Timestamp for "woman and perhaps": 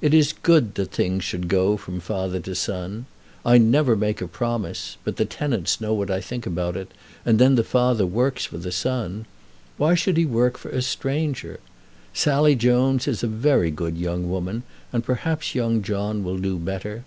14.30-15.54